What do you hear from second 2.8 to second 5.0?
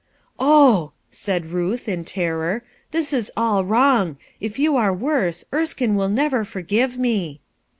"this is all wrong! If you are